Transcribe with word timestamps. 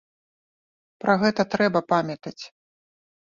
Пра 1.03 1.13
гэта 1.25 1.41
трэба 1.55 1.79
памятаць! 1.93 2.39